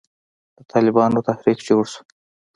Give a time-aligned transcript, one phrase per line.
[0.57, 2.01] د طالبانو تحريک جوړ سو.